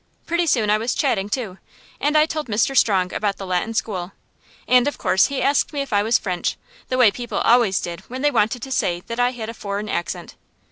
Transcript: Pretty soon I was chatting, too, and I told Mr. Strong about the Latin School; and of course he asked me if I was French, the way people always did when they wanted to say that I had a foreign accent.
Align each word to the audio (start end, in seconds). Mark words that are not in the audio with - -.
Pretty 0.25 0.47
soon 0.47 0.71
I 0.71 0.79
was 0.79 0.95
chatting, 0.95 1.29
too, 1.29 1.59
and 1.99 2.17
I 2.17 2.25
told 2.25 2.47
Mr. 2.47 2.75
Strong 2.75 3.13
about 3.13 3.37
the 3.37 3.45
Latin 3.45 3.75
School; 3.75 4.13
and 4.67 4.87
of 4.87 4.97
course 4.97 5.27
he 5.27 5.43
asked 5.43 5.73
me 5.73 5.81
if 5.81 5.93
I 5.93 6.01
was 6.01 6.17
French, 6.17 6.57
the 6.89 6.97
way 6.97 7.11
people 7.11 7.37
always 7.41 7.79
did 7.79 7.99
when 8.09 8.23
they 8.23 8.31
wanted 8.31 8.63
to 8.63 8.71
say 8.71 9.01
that 9.01 9.19
I 9.19 9.29
had 9.29 9.47
a 9.49 9.53
foreign 9.53 9.89
accent. 9.89 10.33